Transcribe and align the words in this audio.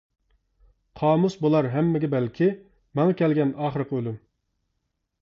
قامۇس 1.01 1.35
بولار 1.43 1.69
ھەممىگە 1.75 2.11
بەلكى، 2.15 2.49
ماڭا 3.01 3.19
كەلگەن 3.23 3.57
ئاخىرقى 3.63 4.01
ئۆلۈم. 4.03 4.21